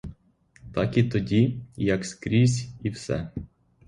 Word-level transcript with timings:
Так 0.73 0.97
і 0.97 1.03
тоді, 1.03 1.61
як 1.77 2.05
скрізь 2.05 2.69
і 2.81 2.89
все. 2.89 3.29